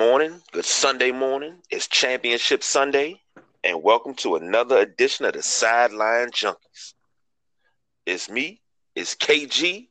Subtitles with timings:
[0.00, 1.56] morning, good Sunday morning.
[1.68, 3.20] It's Championship Sunday,
[3.62, 6.94] and welcome to another edition of the Sideline Junkies.
[8.06, 8.62] It's me,
[8.96, 9.88] it's KG.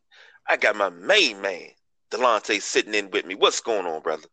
[0.47, 1.67] I got my main man,
[2.09, 3.35] Delonte, sitting in with me.
[3.35, 4.25] What's going on, brother?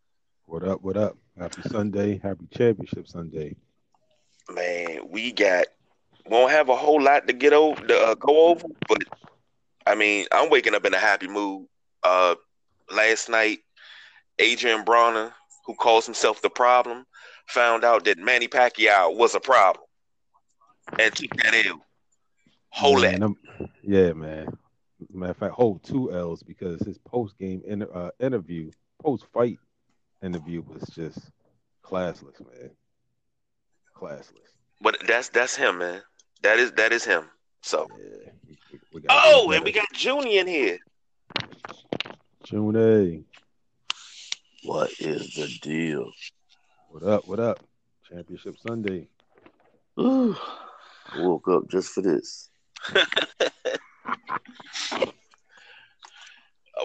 [0.46, 0.80] What up?
[0.80, 1.18] What up?
[1.38, 2.20] Happy Sunday.
[2.22, 3.54] Happy Championship Sunday.
[4.48, 5.66] Man, we got
[6.24, 9.02] won't have a whole lot to get over to uh, go over, but
[9.86, 11.66] I mean, I'm waking up in a happy mood.
[12.02, 12.36] Uh,
[12.90, 13.58] last night,
[14.40, 15.32] Adrien Broner,
[15.66, 17.04] who calls himself the problem,
[17.48, 19.84] found out that Manny Pacquiao was a problem
[20.98, 21.84] and took that L.
[22.70, 23.68] Hold man, that.
[23.82, 24.56] Yeah, man.
[25.12, 28.70] Matter of fact, hold two L's because his post game inter- uh, interview,
[29.02, 29.58] post fight
[30.22, 31.18] interview was just
[31.84, 32.70] classless, man.
[33.94, 34.32] Classless.
[34.80, 36.02] But that's that's him, man.
[36.42, 37.24] That is that is him.
[37.62, 38.30] So Yeah.
[38.46, 40.78] we- we- Oh, and we got Junie in here.
[42.44, 43.24] June A.
[44.66, 46.10] What is the deal?
[46.90, 47.28] What up?
[47.28, 47.60] What up?
[48.10, 49.06] Championship Sunday.
[49.96, 50.36] Ooh,
[51.12, 52.50] I woke up just for this.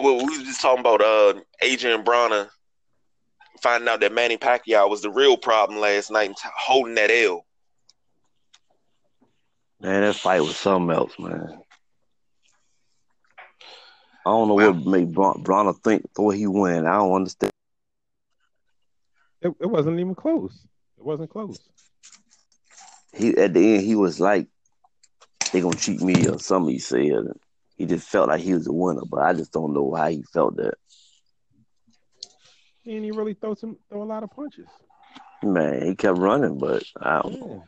[0.02, 2.50] Well, we was just talking about uh Adrien Broner
[3.62, 7.12] finding out that Manny Pacquiao was the real problem last night and t- holding that
[7.12, 7.46] L.
[9.82, 11.60] Man, that fight was something else, man.
[14.26, 16.88] I don't know what made Bron- Broner think thought he win.
[16.88, 17.52] I don't understand.
[19.42, 20.54] It, it wasn't even close.
[20.98, 21.70] It wasn't close.
[23.14, 24.48] He at the end he was like,
[25.52, 26.72] "They gonna cheat me" or something.
[26.74, 27.04] He said
[27.76, 30.22] he just felt like he was a winner, but I just don't know how he
[30.24, 30.76] felt that.
[32.86, 34.68] And he really throw some throw a lot of punches.
[35.44, 37.40] Man, he kept running, but I don't Yeah.
[37.40, 37.68] know.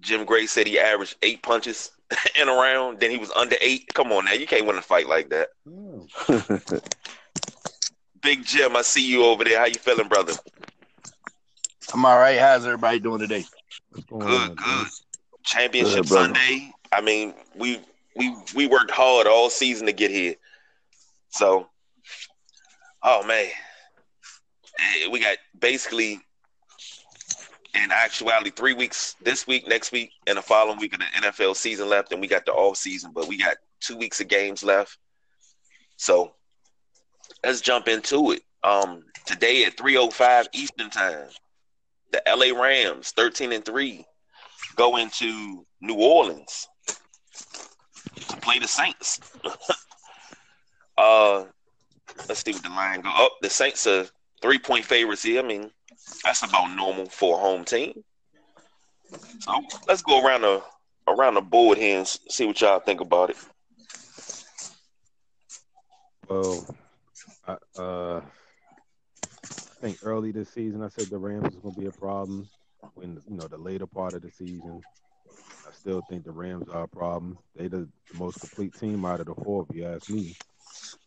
[0.00, 1.90] Jim Gray said he averaged eight punches
[2.40, 3.88] in a round, then he was under eight.
[3.94, 5.48] Come on now, you can't win a fight like that.
[5.66, 6.02] Yeah.
[8.22, 9.58] Big Jim, I see you over there.
[9.58, 10.34] How you feeling, brother?
[11.92, 12.38] I'm all right.
[12.38, 13.44] How's everybody doing today?
[13.92, 14.54] Good, on?
[14.54, 14.86] good.
[15.44, 16.08] Championship Good.
[16.08, 16.72] Sunday.
[16.92, 17.80] I mean, we
[18.16, 20.34] we we worked hard all season to get here.
[21.30, 21.68] So,
[23.02, 23.50] oh man,
[25.10, 26.20] we got basically,
[27.74, 31.54] in actuality, three weeks this week, next week, and the following week of the NFL
[31.56, 34.64] season left, and we got the off season, but we got two weeks of games
[34.64, 34.98] left.
[35.96, 36.34] So,
[37.44, 38.42] let's jump into it.
[38.64, 41.28] Um, today at three oh five Eastern time,
[42.12, 44.06] the LA Rams, thirteen and three
[44.76, 46.68] go into New Orleans
[48.28, 49.20] to play the Saints.
[50.98, 51.44] uh,
[52.28, 53.10] let's see what the line go.
[53.10, 54.06] Up, the Saints are
[54.42, 55.42] three point favorites here.
[55.42, 55.70] I mean,
[56.24, 58.04] that's about normal for a home team.
[59.40, 60.62] So let's go around the
[61.08, 63.36] around the board here and see what y'all think about it.
[66.28, 66.66] Well,
[67.46, 68.20] I, uh,
[69.86, 72.48] think early this season I said the Rams was going to be a problem.
[72.94, 74.82] When you know the later part of the season,
[75.66, 77.38] I still think the Rams are a problem.
[77.54, 80.34] They the, the most complete team out of the four, if you ask me.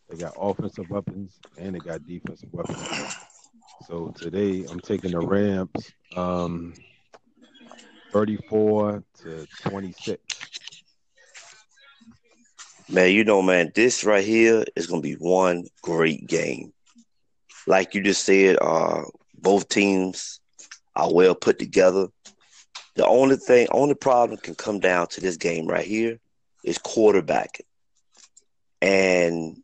[0.08, 2.88] They got offensive weapons and they got defensive weapons.
[3.86, 6.72] So today I'm taking the Rams, um,
[8.12, 10.22] 34 to 26.
[12.88, 16.72] Man, you know, man, this right here is gonna be one great game.
[17.70, 20.40] Like you just said, uh, both teams
[20.96, 22.08] are well put together.
[22.96, 26.18] The only thing, only problem can come down to this game right here
[26.64, 27.68] is quarterbacking,
[28.82, 29.56] and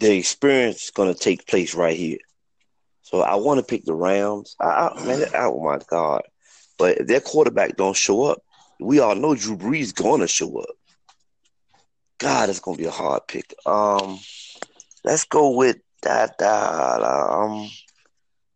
[0.00, 2.18] the experience is gonna take place right here.
[3.02, 4.56] So I want to pick the Rams.
[4.60, 6.22] I, I, man, oh my God!
[6.76, 8.42] But if their quarterback don't show up,
[8.80, 10.74] we all know Drew Brees gonna show up.
[12.18, 13.54] God, it's gonna be a hard pick.
[13.64, 14.18] Um,
[15.04, 15.76] let's go with
[16.10, 17.68] that um,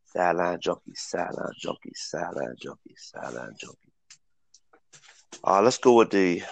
[0.07, 3.93] sideline junkie, sideline junkie, sideline junkie, sideline junkie.
[5.43, 6.43] Uh, let's go with the.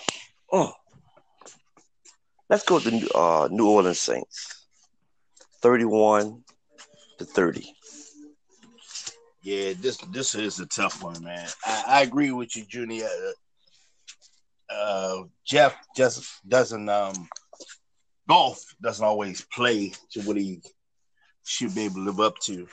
[0.53, 0.73] Oh,
[2.49, 4.67] let's go with the uh, New Orleans Saints,
[5.61, 6.45] thirty-one
[7.19, 7.75] to thirty.
[9.43, 11.49] Yeah, this this is a tough one, man.
[11.65, 13.09] I, I agree with you, Junior.
[14.71, 17.29] Uh, uh, Jeff just doesn't um
[18.29, 20.63] Goff doesn't always play to what he
[21.45, 22.67] should be able to live up to.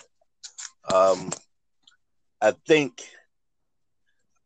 [0.94, 1.30] Um,
[2.42, 3.02] I think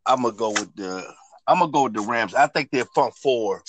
[0.06, 1.06] I'm gonna go with the
[1.48, 2.34] I'm gonna go with the Rams.
[2.34, 3.64] I think their front four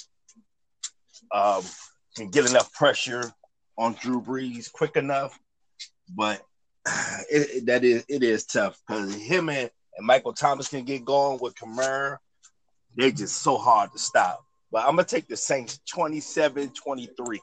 [1.32, 1.62] um,
[2.16, 3.32] can get enough pressure
[3.76, 5.38] on Drew Brees quick enough,
[6.14, 6.40] but
[7.30, 11.04] it, it- that is it is tough because him and, and Michael Thomas can get
[11.04, 12.18] going with Kamara.
[12.96, 14.44] They're just so hard to stop.
[14.70, 17.38] But I'm gonna take the Saints 27-23.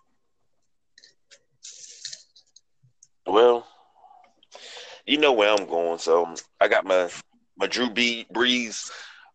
[3.25, 3.67] Well,
[5.05, 5.99] you know where I'm going.
[5.99, 7.09] So I got my
[7.57, 8.89] my Drew B Brees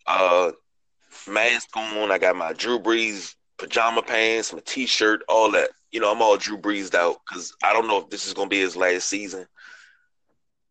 [0.07, 0.53] uh
[1.29, 2.11] mask on.
[2.11, 5.71] I got my Drew Brees pajama pants, my t-shirt, all that.
[5.91, 8.49] You know, I'm all Drew Brees out because I don't know if this is gonna
[8.49, 9.47] be his last season,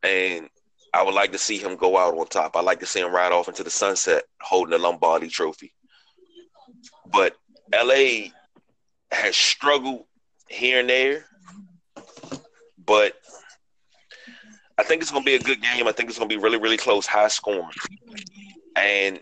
[0.03, 0.49] and
[0.93, 2.55] I would like to see him go out on top.
[2.55, 5.73] I like to see him ride off into the sunset holding the Lombardi Trophy.
[7.11, 7.35] But
[7.73, 8.29] LA
[9.11, 10.05] has struggled
[10.49, 11.25] here and there,
[12.85, 13.13] but
[14.77, 15.87] I think it's going to be a good game.
[15.87, 17.69] I think it's going to be really, really close, high scoring.
[18.75, 19.19] And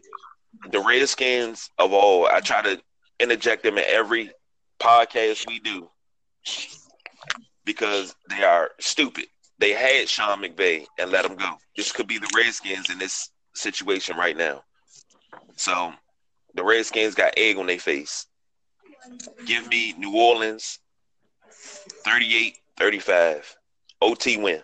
[0.71, 2.81] the Redskins of all, I try to
[3.19, 4.31] interject them in every
[4.79, 5.89] podcast we do
[7.65, 9.25] because they are stupid.
[9.59, 11.53] They had Sean McVay and let him go.
[11.77, 14.63] This could be the Redskins in this situation right now.
[15.55, 15.93] So
[16.55, 18.25] the Redskins got egg on their face.
[19.45, 20.79] Give me New Orleans
[22.05, 23.55] 38 35.
[24.01, 24.61] OT win.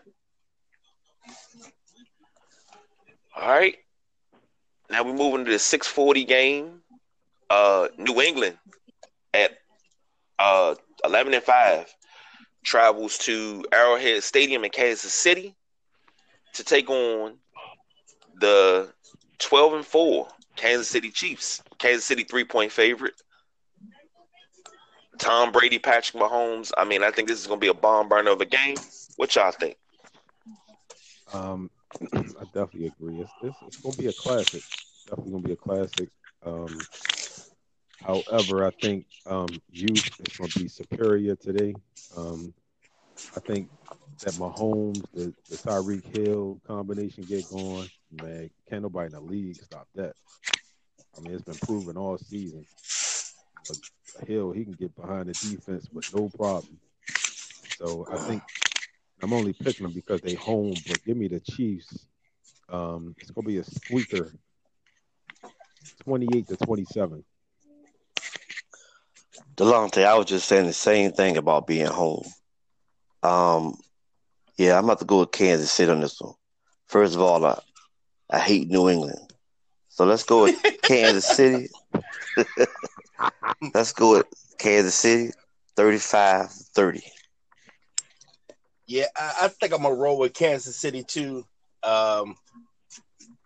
[3.36, 3.78] All right.
[4.90, 6.82] Now we're moving to the 640 game.
[7.50, 8.58] Uh, New England
[9.34, 9.52] at
[10.38, 11.96] uh, 11 and 5
[12.64, 15.56] travels to Arrowhead Stadium in Kansas City
[16.54, 17.38] to take on
[18.40, 18.92] the
[19.40, 21.62] 12 and 4 Kansas City Chiefs.
[21.78, 23.14] Kansas City three point favorite.
[25.20, 26.72] Tom Brady, Patrick Mahomes.
[26.78, 28.78] I mean, I think this is going to be a bomb burner of a game.
[29.18, 29.76] What y'all think?
[31.34, 31.70] Um,
[32.14, 33.20] I definitely agree.
[33.20, 34.64] It's, it's, it's going to be a classic.
[35.08, 36.10] Definitely going to be a classic.
[36.46, 36.80] Um,
[38.02, 41.76] however, I think um, youth is going to be superior today.
[42.18, 42.54] Um,
[43.36, 43.70] I think
[44.22, 47.90] that Mahomes, the, the Tyreek Hill combination get going.
[48.12, 50.14] Man, can't nobody in the league stop that.
[51.18, 52.66] I mean, it's been proven all season.
[53.68, 53.78] But
[54.28, 56.80] Hill, he can get behind the defense with no problem.
[57.78, 58.44] So I think
[59.22, 62.06] I'm only picking them because they home, but give me the Chiefs.
[62.70, 64.34] Um, it's gonna be a squeaker,
[66.04, 67.24] 28 to 27.
[69.56, 72.26] Delonte, I was just saying the same thing about being home.
[73.24, 73.76] Um,
[74.58, 76.34] yeah, I'm about to go with Kansas City on this one.
[76.88, 77.60] First of all, I,
[78.30, 79.34] I hate New England.
[79.90, 81.70] So let's go with Kansas City.
[83.74, 84.26] let's go with
[84.58, 85.32] Kansas City
[85.76, 87.04] 35 30.
[88.88, 91.46] Yeah, I, I think I'm gonna roll with Kansas City too.
[91.84, 92.36] Um,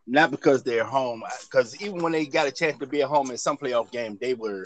[0.07, 3.31] not because they're home, because even when they got a chance to be at home
[3.31, 4.65] in some playoff game, they were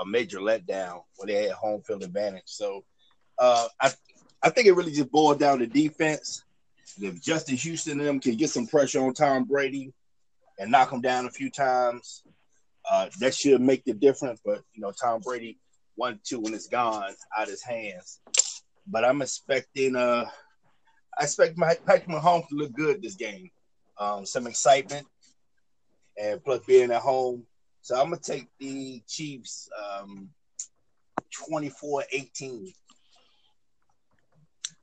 [0.00, 2.42] a major letdown when they had home field advantage.
[2.46, 2.84] So
[3.38, 3.92] uh, I
[4.42, 6.44] I think it really just boiled down to defense.
[7.00, 9.92] If Justin Houston and them can get some pressure on Tom Brady
[10.58, 12.22] and knock him down a few times,
[12.90, 14.40] uh, that should make the difference.
[14.44, 15.58] But you know, Tom Brady
[15.96, 17.04] one two when it's gone
[17.36, 18.20] out of his hands
[18.86, 20.24] but I'm expecting uh
[21.18, 23.48] I expect my Patrick Mahomes to look good this game.
[24.00, 25.06] Um, some excitement
[26.20, 27.46] and plus being at home.
[27.82, 30.28] So I'm gonna take the Chiefs um
[31.50, 32.72] 24-18.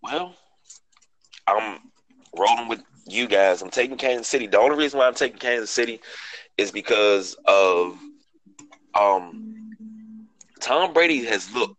[0.04, 0.36] Well,
[1.48, 1.80] I'm
[2.38, 3.62] rolling with you guys.
[3.62, 4.48] I'm taking Kansas City.
[4.48, 6.02] The only reason why I'm taking Kansas City
[6.58, 7.98] is because of
[8.94, 9.78] um
[10.60, 11.78] Tom Brady has looked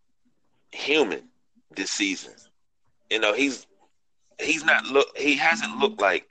[0.73, 1.23] human
[1.77, 2.35] this season.
[3.11, 3.67] You know, he's
[4.41, 6.29] he's not look he hasn't looked like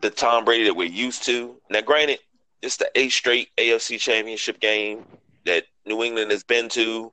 [0.00, 1.56] the Tom Brady that we're used to.
[1.70, 2.18] Now, granted,
[2.60, 5.04] it's the eighth straight AFC championship game
[5.46, 7.12] that New England has been to,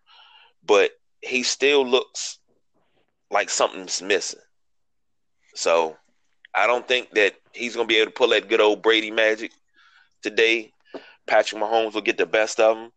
[0.65, 0.91] but
[1.21, 2.39] he still looks
[3.31, 4.39] like something's missing.
[5.55, 5.97] So
[6.55, 9.51] I don't think that he's gonna be able to pull that good old Brady magic
[10.21, 10.71] today.
[11.27, 12.91] Patrick Mahomes will get the best of him.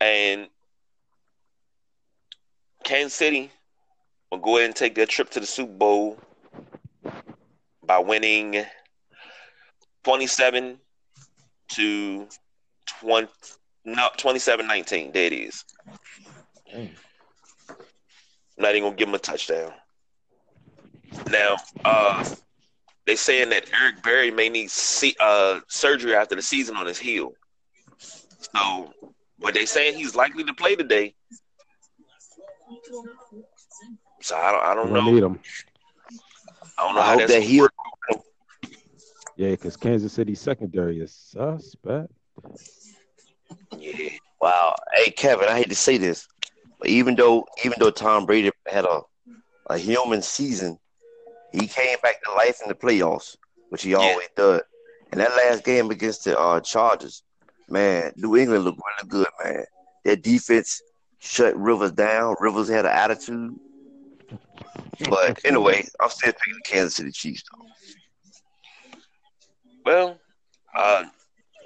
[0.00, 0.48] And
[2.84, 3.50] Kansas City
[4.30, 6.18] will go ahead and take their trip to the Super Bowl
[7.84, 8.64] by winning
[10.04, 10.78] 27
[11.68, 12.28] to
[13.00, 13.28] 20
[13.84, 15.64] no 27 19 there it is
[16.70, 16.90] I'm
[18.58, 19.72] not even gonna give him a touchdown
[21.30, 22.24] now uh
[23.06, 26.98] they saying that Eric Berry may need see, uh, surgery after the season on his
[26.98, 27.32] heel
[27.98, 28.92] so
[29.38, 31.14] but they saying he's likely to play today
[34.20, 35.12] so I don't, I don't know.
[35.12, 35.38] Need him.
[36.78, 37.72] I don't know I how hope that gonna he work.
[39.36, 42.10] Yeah, because Kansas City secondary is suspect.
[43.78, 44.08] Yeah,
[44.40, 44.74] Wow.
[44.94, 46.26] Hey Kevin, I hate to say this,
[46.78, 49.02] but even though even though Tom Brady had a,
[49.68, 50.78] a human season,
[51.56, 53.36] he came back to life in the playoffs,
[53.70, 54.62] which he always does.
[55.10, 57.22] And that last game against the uh, Chargers,
[57.68, 59.64] man, New England looked really good, man.
[60.04, 60.82] Their defense
[61.18, 62.36] shut Rivers down.
[62.40, 63.54] Rivers had an attitude.
[65.08, 67.44] But anyway, I'm still picking the Kansas City Chiefs.
[67.50, 67.66] Though.
[69.84, 70.18] Well,
[70.76, 71.04] uh,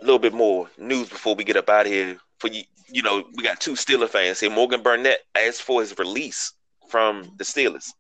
[0.00, 2.18] a little bit more news before we get up out of here.
[2.38, 4.50] For you, you know, we got two Steeler fans here.
[4.50, 6.52] Morgan Burnett asked for his release
[6.88, 7.90] from the Steelers.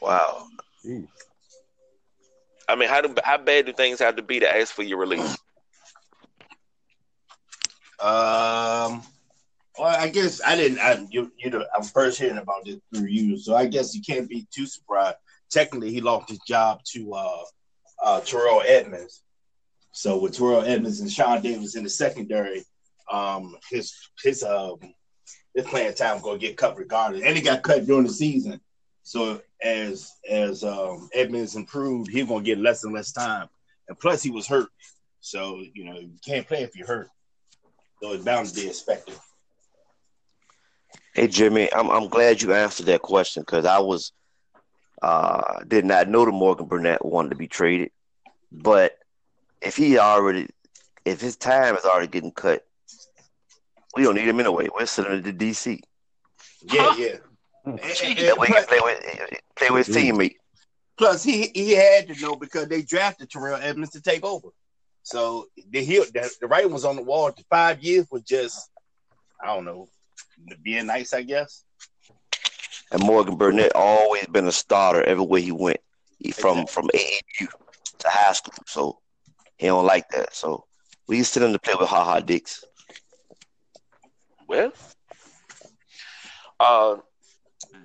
[0.00, 0.46] Wow.
[0.88, 1.06] Jeez.
[2.68, 4.98] I mean, how do how bad do things have to be to ask for your
[4.98, 5.36] release?
[8.00, 9.02] Um,
[9.78, 10.78] well, I guess I didn't.
[10.78, 14.02] I, you, you know, I'm first hearing about this through you, so I guess you
[14.02, 15.16] can't be too surprised.
[15.50, 17.42] Technically, he lost his job to uh,
[18.04, 19.22] uh, Terrell Edmunds.
[19.92, 22.64] So with Terrell Edmunds and Sean Davis in the secondary,
[23.10, 24.76] um, his his um
[25.54, 28.60] his playing time going to get cut regardless, and he got cut during the season.
[29.08, 33.48] So as as um, Edmunds improved, he's going to get less and less time,
[33.88, 34.68] and plus he was hurt.
[35.20, 37.08] So you know you can't play if you're hurt.
[38.02, 39.14] So it's bound to be expected.
[41.14, 44.12] Hey Jimmy, I'm I'm glad you answered that question because I was
[45.00, 47.90] uh did not know that Morgan Burnett wanted to be traded,
[48.52, 48.92] but
[49.62, 50.48] if he already
[51.06, 52.66] if his time is already getting cut,
[53.96, 54.68] we don't need him anyway.
[54.70, 55.80] We're sending him to DC.
[56.60, 57.16] Yeah, yeah.
[57.64, 60.36] And- and- That way he can play with play with his teammate.
[60.96, 64.48] Plus, he he had to know because they drafted Terrell Edmunds to take over.
[65.02, 67.30] So the he, the, the writing was on the wall.
[67.30, 68.68] The five years was just,
[69.42, 69.88] I don't know,
[70.62, 71.64] being nice, I guess.
[72.90, 75.78] And Morgan Burnett always been a starter everywhere he went.
[76.18, 76.72] He from Exactly.
[76.74, 77.48] from AAU
[78.00, 78.98] to high school, so
[79.56, 80.34] he don't like that.
[80.34, 80.64] So
[81.06, 82.64] we used send him to play with Ha Ha Dix.
[84.48, 84.72] Well,
[86.60, 86.96] uh,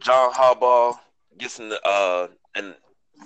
[0.04, 0.98] John Harbaugh
[1.38, 2.76] gets an uh an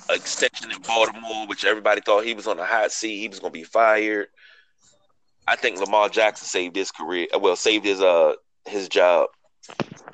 [0.09, 3.19] extension in Baltimore, which everybody thought he was on the hot seat.
[3.19, 4.27] He was going to be fired.
[5.47, 7.27] I think Lamar Jackson saved his career.
[7.33, 8.33] uh, Well, saved his uh
[8.65, 9.29] his job.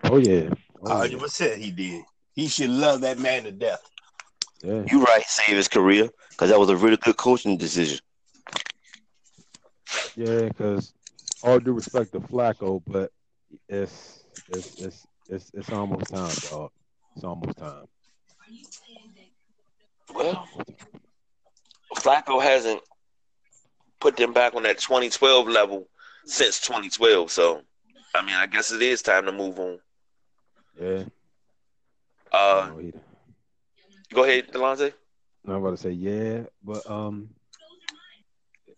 [0.06, 0.50] Oh yeah.
[0.84, 2.04] Oh, Hundred percent, he did.
[2.34, 3.82] He should love that man to death.
[4.64, 4.84] yeah.
[4.90, 8.00] You right, save his career because that was a really good coaching decision.
[10.16, 10.94] Yeah, because
[11.44, 13.12] all due respect to Flacco, but
[13.70, 16.72] it's it's it's it's it's almost time, dog.
[17.16, 17.86] It's almost time.
[20.14, 20.48] Well,
[21.96, 22.82] Flacco hasn't
[24.00, 25.88] put them back on that 2012 level
[26.26, 27.32] since 2012.
[27.32, 27.62] So,
[28.14, 29.80] I mean, I guess it is time to move on.
[30.80, 31.04] Yeah.
[32.32, 32.72] Uh,
[34.14, 34.94] go ahead, Delonte.
[35.48, 37.30] I'm about to say yeah, but um,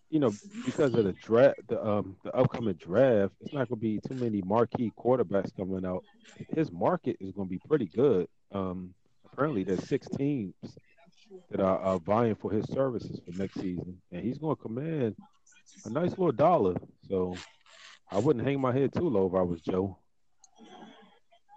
[0.10, 0.32] you know,
[0.66, 4.16] because of the draft, the um, the upcoming draft, it's not going to be too
[4.16, 6.04] many marquee quarterbacks coming out.
[6.56, 8.28] His market is going to be pretty good.
[8.52, 8.94] Um,
[9.32, 10.54] apparently, there's six teams
[11.50, 15.16] that are, are vying for his services for next season, and he's going to command
[15.86, 16.76] a nice little dollar.
[17.10, 17.36] So,
[18.12, 19.98] I wouldn't hang my head too low if I was Joe.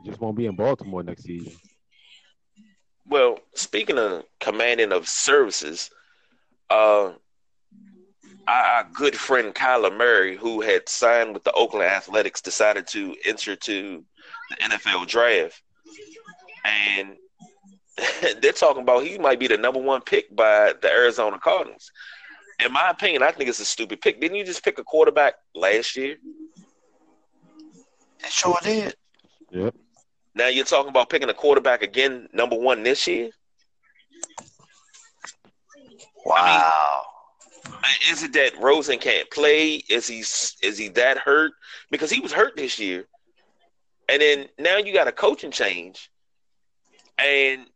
[0.04, 1.52] Just won't be in Baltimore next season.
[3.06, 5.90] Well, speaking of commanding of services,
[6.70, 7.12] uh,
[8.48, 13.54] our good friend Kyler Murray, who had signed with the Oakland Athletics, decided to enter
[13.56, 14.04] to
[14.50, 15.62] the NFL draft,
[16.64, 17.16] and
[18.40, 21.90] they're talking about he might be the number one pick by the Arizona Cardinals.
[22.64, 24.20] In my opinion, I think it's a stupid pick.
[24.20, 26.16] Didn't you just pick a quarterback last year?
[28.20, 28.94] It sure did.
[29.50, 29.74] Yep.
[30.34, 33.30] Now you're talking about picking a quarterback again, number one this year.
[36.24, 37.02] Wow.
[38.10, 39.82] Is it that Rosen can't play?
[39.88, 41.52] Is he is he that hurt?
[41.90, 43.06] Because he was hurt this year,
[44.08, 46.10] and then now you got a coaching change,
[47.18, 47.66] and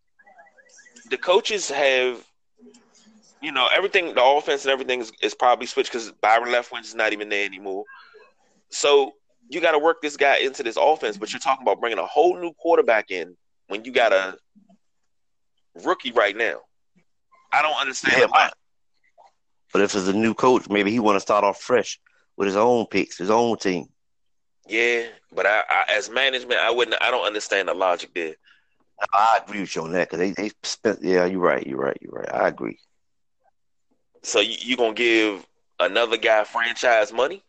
[1.11, 2.25] the coaches have,
[3.41, 4.15] you know, everything.
[4.15, 7.45] The offense and everything is, is probably switched because Byron Leftwich is not even there
[7.45, 7.85] anymore.
[8.71, 9.13] So
[9.49, 12.07] you got to work this guy into this offense, but you're talking about bringing a
[12.07, 13.37] whole new quarterback in
[13.69, 14.37] when you got a
[15.85, 16.61] rookie right now.
[17.53, 18.31] I don't understand.
[18.33, 18.51] Yeah.
[19.73, 21.99] But, if it's a new coach, maybe he want to start off fresh
[22.37, 23.87] with his own picks, his own team.
[24.69, 26.97] Yeah, but I, I as management, I wouldn't.
[27.03, 28.35] I don't understand the logic there.
[29.13, 31.01] I agree with you on that because they, they spent.
[31.03, 31.67] Yeah, you're right.
[31.67, 31.99] You're right.
[32.01, 32.33] You're right.
[32.33, 32.79] I agree.
[34.23, 35.45] So you, you gonna give
[35.81, 37.43] another guy franchise money?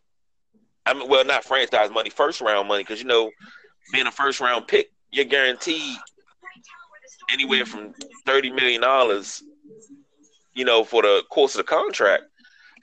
[0.85, 3.29] I mean, well, not franchise money, first round money, because you know,
[3.91, 5.97] being a first round pick, you're guaranteed
[7.31, 7.93] anywhere from
[8.25, 9.43] thirty million dollars.
[10.55, 12.23] You know, for the course of the contract,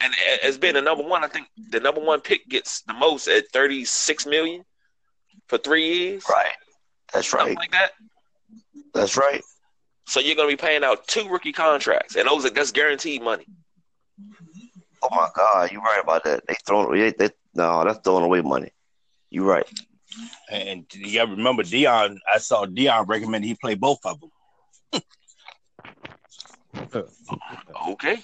[0.01, 2.95] and a- as being the number one, I think the number one pick gets the
[2.95, 4.65] most at thirty six million
[5.49, 6.53] for three years, Right.
[7.13, 7.57] That's something right.
[7.59, 7.93] like that.
[8.95, 9.43] That's right.
[10.07, 13.47] So you're gonna be paying out two rookie contracts, and those are that's guaranteed money.
[15.03, 16.45] Oh my God, you're right about that.
[16.47, 16.99] They throwing.
[16.99, 18.71] They, they, no, that's throwing away money.
[19.31, 19.67] You're right.
[20.51, 22.19] And you got to remember Dion.
[22.33, 24.31] I saw Dion recommend he play both of them.
[27.91, 28.19] Okay.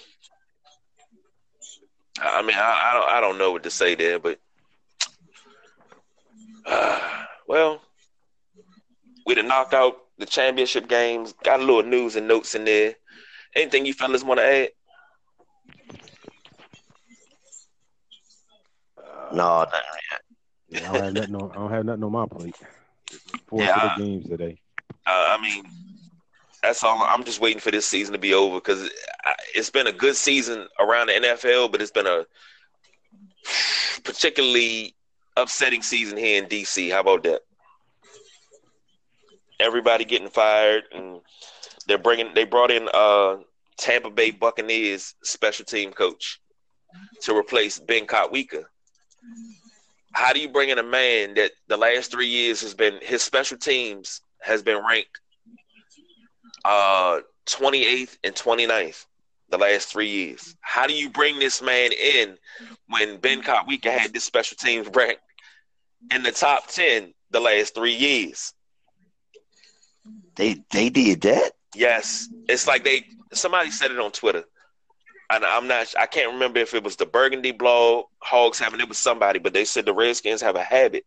[2.19, 4.39] I mean, I, I don't, I don't know what to say there, but
[6.65, 6.99] uh,
[7.47, 7.81] well,
[9.25, 11.33] we'd have knocked out the championship games.
[11.43, 12.95] Got a little news and notes in there.
[13.55, 14.69] Anything you fellas want to add?
[19.33, 19.79] No, nothing
[20.69, 22.55] Yeah, I don't have nothing on, I don't have nothing on my plate.
[23.47, 23.73] Four Yeah.
[23.73, 24.57] to the games today.
[25.05, 25.65] Uh, I mean,
[26.61, 27.01] that's all.
[27.03, 28.89] I'm just waiting for this season to be over because
[29.53, 32.25] it's been a good season around the NFL, but it's been a
[34.03, 34.95] particularly
[35.35, 36.91] upsetting season here in DC.
[36.91, 37.41] How about that?
[39.59, 41.21] Everybody getting fired, and
[41.87, 42.33] they're bringing.
[42.33, 43.37] They brought in uh,
[43.77, 46.39] Tampa Bay Buccaneers special team coach
[47.21, 48.63] to replace Ben Kotwica.
[50.13, 53.23] How do you bring in a man that the last three years has been his
[53.23, 55.19] special teams has been ranked
[56.67, 59.05] uh 28th and 29th
[59.49, 60.55] the last three years.
[60.59, 62.37] How do you bring this man in
[62.89, 65.21] when Ben Kotwica had this special teams ranked
[66.13, 68.53] in the top 10 the last three years?
[70.35, 71.53] They they did that.
[71.73, 72.27] Yes.
[72.47, 74.43] It's like they somebody said it on Twitter.
[75.29, 78.89] And I'm not I can't remember if it was the Burgundy blog, Hogs Haven it
[78.89, 81.05] was somebody, but they said the Redskins have a habit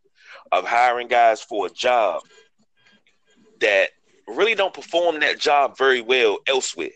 [0.52, 2.22] of hiring guys for a job
[3.60, 3.90] that
[4.36, 6.90] really don't perform that job very well elsewhere,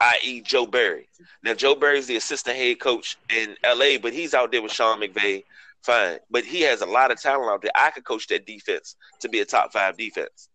[0.00, 1.08] i.e., Joe Barry.
[1.42, 5.00] Now, Joe Barry's the assistant head coach in LA, but he's out there with Sean
[5.00, 5.44] McVay.
[5.82, 6.18] Fine.
[6.30, 7.70] But he has a lot of talent out there.
[7.74, 10.48] I could coach that defense to be a top five defense.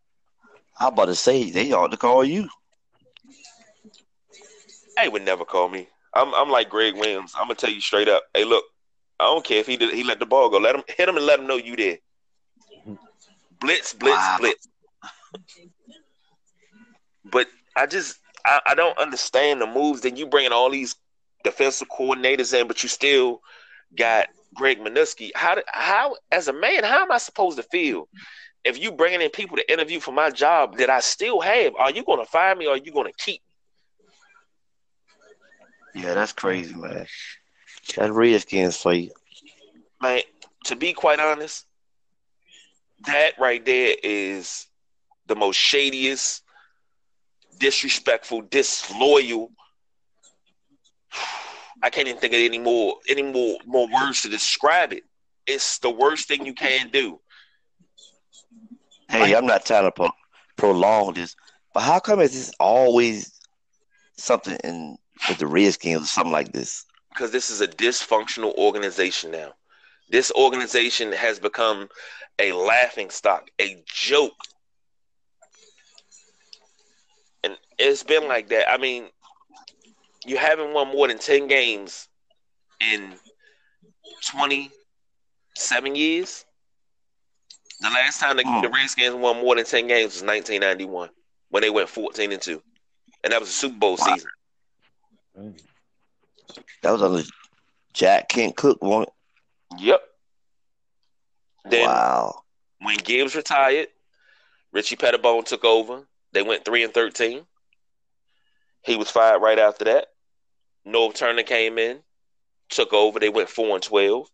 [0.79, 2.49] I about to say they ought to call you.
[4.97, 5.87] They would never call me.
[6.13, 7.33] I'm I'm like Gregg Williams.
[7.35, 8.23] I'm gonna tell you straight up.
[8.33, 8.63] Hey, look,
[9.19, 10.57] I don't care if he did he let the ball go.
[10.57, 11.97] Let him hit him and let him know you there.
[13.59, 14.37] Blitz, blitz, Wow.
[14.39, 14.67] blitz.
[17.33, 20.95] But I just I, I don't understand the moves that you bringing all these
[21.43, 23.41] defensive coordinators in, but you still
[23.97, 25.31] got Greg Manusky.
[25.35, 28.07] How how as a man, how am I supposed to feel
[28.63, 31.75] if you bringing in people to interview for my job that I still have?
[31.75, 33.41] Are you going to fire me or are you going to keep
[35.95, 36.03] me?
[36.03, 37.07] Yeah, that's crazy, man.
[37.97, 39.11] That Redskins for you.
[40.01, 40.21] man,
[40.65, 41.65] to be quite honest,
[43.05, 44.67] that right there is
[45.27, 46.42] the most shadiest,
[47.59, 49.51] disrespectful, disloyal.
[51.81, 55.03] I can't even think of any more any more more words to describe it.
[55.45, 57.19] It's the worst thing you can do.
[59.09, 60.09] Hey, I'm not trying to pro-
[60.55, 61.35] prolong this,
[61.73, 63.37] but how come it's just always
[64.17, 66.85] something in with the Redskins or something like this?
[67.13, 69.53] because this is a dysfunctional organization now.
[70.09, 71.87] This organization has become
[72.39, 74.33] a laughing stock, a joke.
[77.43, 78.71] And it's been like that.
[78.71, 79.05] I mean,
[80.25, 82.07] you haven't won more than 10 games
[82.79, 83.13] in
[84.29, 86.45] 27 years.
[87.81, 88.73] The last time the, the hmm.
[88.73, 91.09] Redskins won more than 10 games was 1991
[91.49, 92.61] when they went 14 and 2.
[93.23, 94.05] And that was a Super Bowl Wow.
[94.05, 94.29] season.
[96.81, 97.23] That was under
[97.93, 99.05] Jack Kent Cooke one.
[99.77, 100.01] Yep.
[101.65, 102.43] Then Wow.
[102.79, 103.87] when Gibbs retired,
[104.71, 106.07] Richie Pettibone took over.
[106.31, 107.45] They went three and thirteen.
[108.83, 110.07] He was fired right after that.
[110.85, 111.99] Norv Turner came in,
[112.69, 113.19] took over.
[113.19, 114.27] They went four and twelve.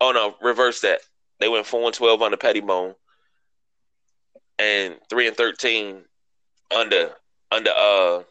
[0.00, 1.00] Oh no, reverse that.
[1.40, 2.94] They went four and twelve under Pettibone,
[4.58, 6.04] and three and thirteen
[6.74, 7.12] under
[7.50, 8.22] under uh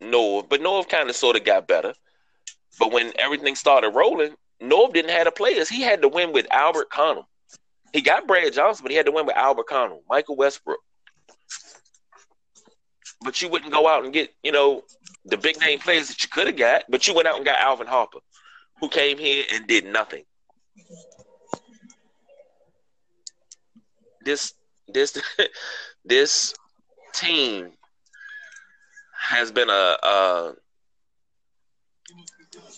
[0.00, 0.48] Norv.
[0.48, 1.94] But Norv kind of sort of got better.
[2.78, 5.68] But when everything started rolling, Norv didn't have the players.
[5.68, 7.28] He had to win with Albert Connell.
[7.92, 10.78] He got Brad Johnson, but he had to win with Albert Connell, Michael Westbrook.
[13.22, 14.84] But you wouldn't go out and get, you know,
[15.24, 17.58] the big name players that you could have got, but you went out and got
[17.58, 18.20] Alvin Harper,
[18.80, 20.24] who came here and did nothing.
[24.24, 24.54] This
[24.88, 25.20] this
[26.04, 26.54] this
[27.14, 27.72] team
[29.18, 30.54] has been a a,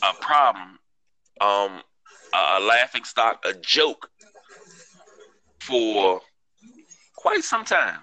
[0.02, 0.78] a problem,
[1.40, 1.82] um,
[2.34, 4.10] a laughing stock, a joke
[5.60, 6.20] for
[7.16, 8.00] quite some time.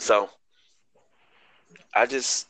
[0.00, 0.30] So
[1.94, 2.48] I just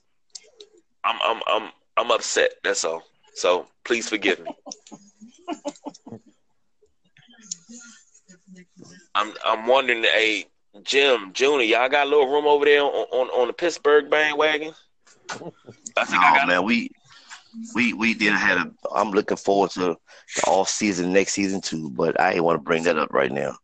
[1.04, 3.02] I'm I'm I'm I'm upset, that's all.
[3.34, 4.50] So please forgive me.
[9.14, 10.46] I'm I'm wondering, hey
[10.84, 14.72] Jim, Junior, y'all got a little room over there on on, on the Pittsburgh bandwagon?
[15.96, 16.90] I think got man, we
[17.74, 18.72] we we did had a.
[18.94, 19.96] I'm looking forward to the
[20.46, 23.56] off season next season too, but I ain't want to bring that up right now.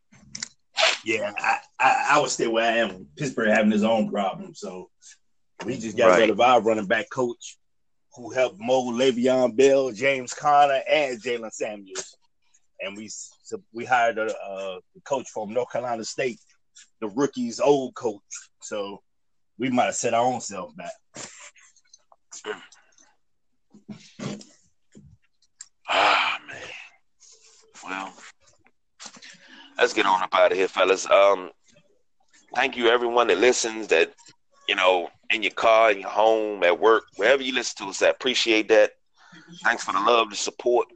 [1.05, 3.07] Yeah, I, I, I would stay where I am.
[3.17, 4.89] Pittsburgh having his own problem, so
[5.65, 6.21] we just got Right.
[6.21, 7.57] rid of our running back coach,
[8.15, 12.17] who helped mold Le'Veon Bell, James Conner, and Jaylen Samuels,
[12.81, 16.39] and we so we hired a, a coach from North Carolina State,
[16.99, 18.21] the rookie's old coach.
[18.61, 19.01] So
[19.59, 20.91] we might have set our own self back.
[25.89, 26.57] Ah man.
[27.83, 28.13] Well,
[29.77, 31.09] let's get on up out of here, fellas.
[31.09, 31.51] Um,
[32.55, 33.87] thank you everyone that listens.
[33.87, 34.13] That
[34.67, 38.01] you know, in your car, in your home, at work, wherever you listen to us,
[38.01, 38.91] I appreciate that.
[39.63, 40.87] Thanks for the love, the support.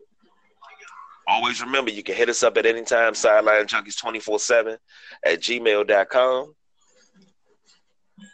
[1.28, 4.78] Always remember you can hit us up at any time, sideline junkies 24 7
[5.26, 6.56] at gmail.com.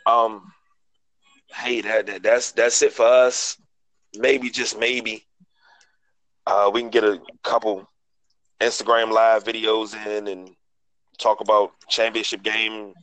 [0.06, 0.54] Um,
[1.54, 3.58] hey, that, that that's that's it for us.
[4.16, 5.26] Maybe just maybe
[6.46, 7.88] uh, we can get a couple
[8.60, 10.50] Instagram live videos in and
[11.18, 12.94] talk about championship game,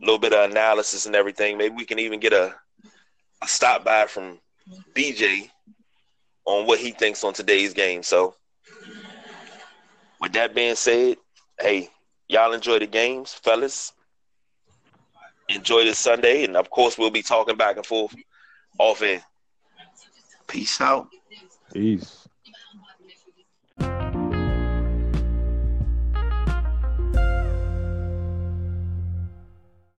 [0.00, 1.58] a little bit of analysis and everything.
[1.58, 2.54] Maybe we can even get a,
[3.42, 4.38] a stop by from
[4.94, 5.50] BJ
[6.44, 8.02] on what he thinks on today's game.
[8.02, 8.34] So,
[10.20, 11.16] with that being said,
[11.60, 11.90] hey,
[12.28, 13.92] y'all enjoy the games, fellas.
[15.48, 18.14] Enjoy this Sunday, and of course, we'll be talking back and forth
[18.78, 19.20] off in.
[20.46, 21.08] Peace out.
[21.72, 22.27] Peace.